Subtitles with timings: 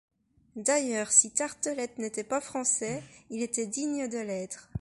[0.55, 4.71] D’ailleurs, si Tartelett n’était pas Français, il était digne de l’être.